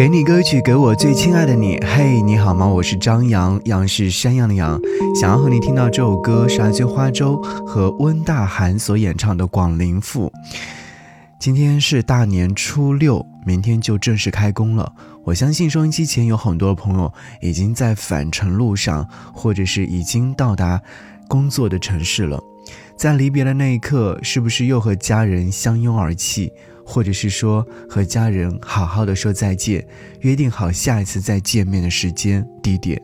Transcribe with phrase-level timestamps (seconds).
[0.00, 1.78] 给你歌曲，给我最亲爱的你。
[1.84, 2.66] 嘿，你好吗？
[2.66, 4.80] 我是张扬，杨是山羊的羊。
[5.14, 10.28] 想要和你听到这首歌是来自花粥和温大涵所演唱的《广陵赋》。
[11.38, 14.90] 今天是大年初六，明天就正式开工了。
[15.22, 17.12] 我相信收音机前有很多朋友
[17.42, 20.80] 已经在返程路上，或者是已经到达
[21.28, 22.42] 工作的城市了。
[22.96, 26.50] 在离别的那一刻，是不是又和家人相拥而泣？
[26.90, 29.86] 或者是说和家人好好的说再见，
[30.22, 33.00] 约定好下一次再见面的时间地点。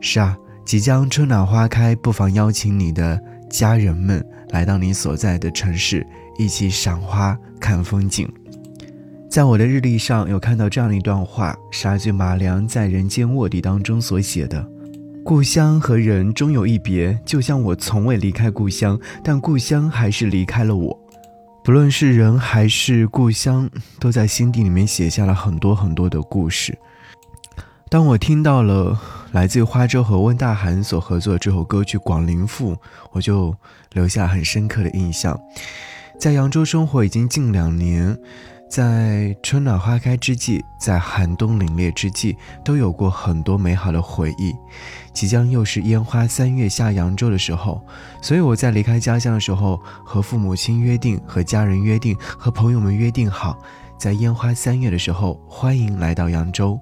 [0.00, 0.34] 是啊，
[0.64, 3.20] 即将春暖花开，不妨邀请你的
[3.50, 6.06] 家人们来到你所在的城市，
[6.38, 8.26] 一起赏花看风景。
[9.28, 14.66] 在我的日历上有看到这样一段话，是自马良在《人间卧底》当中所写的
[15.22, 20.98] ：“故乡和人终有一别，就像我从未离开故乡，但故乡还是离开了我。”
[21.64, 26.76] 不论是人还是故乡，都在心底里面写下了很多很多的故事。
[27.88, 29.00] 当我听到了
[29.32, 32.74] 来自花粥和温大寒所合作的这首歌曲《广陵赋》，
[33.12, 33.56] 我就
[33.94, 35.40] 留下很深刻的印象。
[36.20, 38.18] 在扬州生活已经近两年。
[38.74, 44.52] 在春暖花开之际，在寒冬凛冽之际，都有过很多美好的回忆。
[45.12, 47.80] 即将又是烟花三月下扬州的时候，
[48.20, 53.56] 所以我在离开家乡的时候，和父母亲约定，和家人约定，和朋友们约定好，
[53.96, 56.76] 在烟花三月的时候，欢迎来到扬州。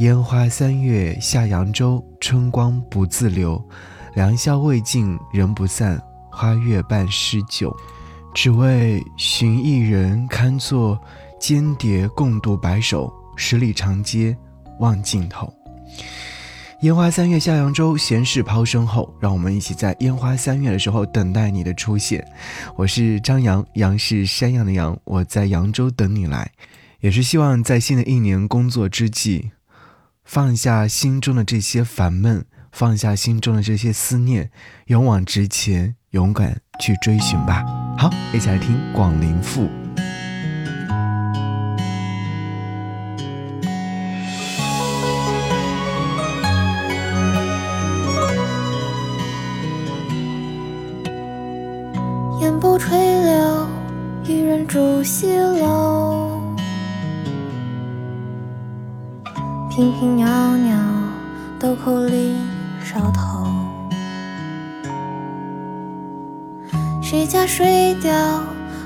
[0.00, 3.58] 烟花三月下扬州，春光不自留，
[4.12, 5.98] 良宵未尽人不散，
[6.30, 7.74] 花月半诗酒。
[8.34, 10.98] 只为寻一人，堪作
[11.38, 13.12] 间谍共度白首。
[13.34, 14.36] 十里长街
[14.78, 15.52] 望尽头。
[16.82, 22.26] 烟花三月下扬州，闲事抛身后，让我们一起在烟花三月的时候等待你的出现。
[22.76, 26.50] 我是张扬，杨是山羊的羊，我在扬州等你来，
[27.00, 29.52] 也是希望在新的一年工作之际，
[30.24, 34.50] 放下心中的这些烦闷，放下心中的这些思念，
[34.86, 37.64] 勇往直前，勇敢去追寻吧。
[37.96, 39.62] 好，一起来听《广陵赋》。
[52.42, 53.66] 烟波垂柳，
[54.24, 56.42] 一人住西楼。
[59.70, 60.78] 平平袅袅，
[61.58, 62.36] 豆蔻里
[62.84, 63.61] 梢头。
[67.12, 68.10] 谁家水调，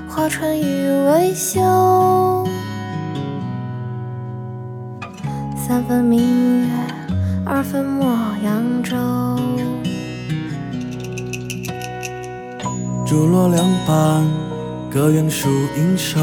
[0.09, 1.60] 花船欲未休。
[5.56, 6.69] 三分明月，
[7.44, 8.04] 二分莫
[8.42, 8.97] 扬州。
[13.06, 14.28] 竹落两旁，
[14.91, 16.19] 各园树影瘦。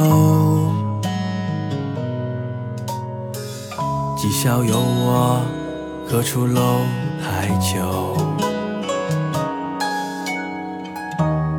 [4.17, 5.39] 今宵有我，
[6.05, 6.79] 何处楼
[7.23, 8.52] 台酒？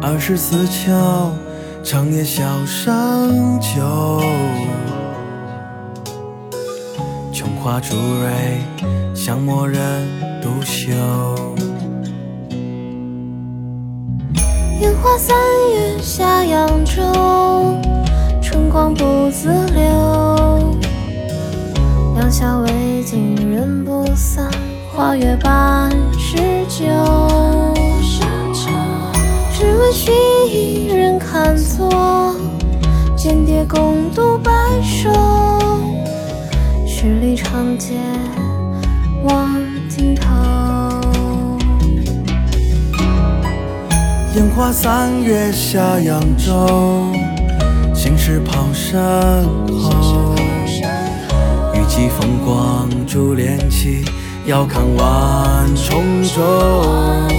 [0.07, 1.33] 二十四桥，
[1.83, 4.21] 长夜笑上酒。
[7.33, 8.61] 琼花朱蕊，
[9.15, 9.81] 香墨人
[10.43, 10.93] 独秀。
[14.83, 15.35] 烟花三
[15.73, 17.01] 月下扬州，
[18.43, 20.77] 春光不自留。
[22.15, 24.51] 良宵未尽人不散，
[24.95, 26.37] 花月半诗
[26.69, 27.34] 酒。
[29.95, 30.13] 寻
[30.51, 32.35] 一人，看作
[33.17, 34.51] 间谍共度白
[34.83, 35.09] 首。
[36.85, 37.95] 十里长街
[39.23, 39.55] 望
[39.89, 41.01] 尽头。
[44.35, 47.07] 烟花三月下扬州，
[47.95, 49.01] 心事抛身
[49.69, 50.35] 后。
[51.73, 54.05] 雨霁风光珠帘起，
[54.47, 56.03] 遥看万重
[56.35, 57.34] 洲。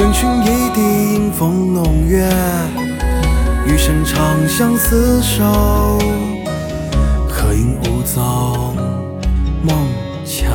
[0.00, 0.80] 人群一地
[1.14, 2.26] 迎风弄月，
[3.66, 4.16] 余生长
[4.48, 5.44] 相厮守，
[7.28, 8.74] 可应无踪，
[9.62, 9.76] 梦
[10.24, 10.48] 桥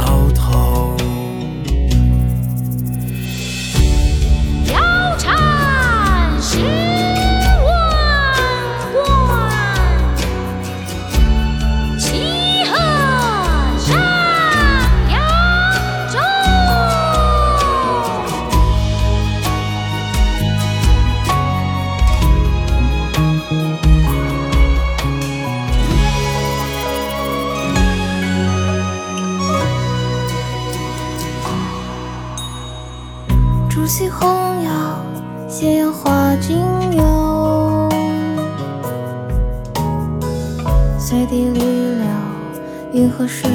[43.18, 43.50] 河水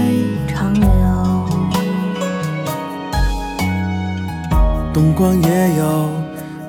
[0.49, 0.89] 长流。
[4.91, 6.09] 东关也有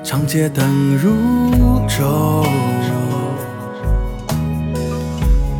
[0.04, 1.10] 长街灯如
[1.88, 2.44] 昼，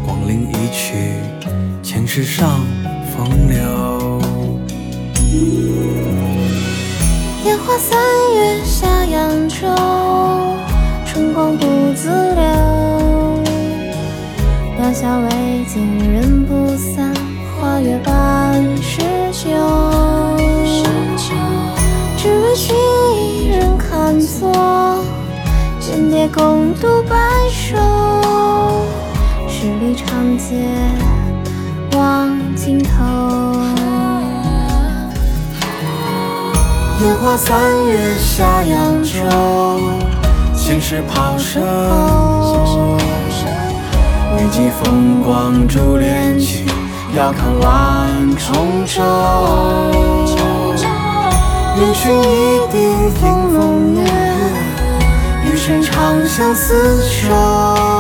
[0.05, 1.15] 光临一曲，
[1.83, 2.61] 前世上
[3.17, 4.21] 风流。
[7.47, 7.99] 烟花三
[8.35, 9.67] 月下扬州，
[11.07, 12.43] 春光不自留。
[14.77, 17.12] 两小未尽人不散，花
[17.83, 19.01] 月半十
[19.33, 19.51] 九。
[22.17, 22.77] 只为寻
[23.17, 25.05] 一人看作，
[25.81, 27.17] 间谍共度白
[27.51, 27.77] 首。
[29.49, 30.65] 十里长街
[31.97, 32.91] 望尽头。
[37.01, 39.19] 烟花三月下扬州，
[40.55, 42.97] 前世抛身后。
[44.39, 46.65] 雨季风光珠帘起，
[47.15, 49.03] 遥看万重洲。
[51.77, 52.23] 愿寻一
[52.71, 52.75] 地
[53.19, 53.21] 听
[53.53, 54.01] 风月，
[55.45, 56.73] 余生长相厮
[57.03, 57.92] 守。